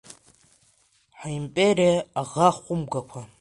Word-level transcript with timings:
Ҳимпериа 1.19 1.95
аӷа 2.19 2.49
хәымгақәа! 2.61 3.21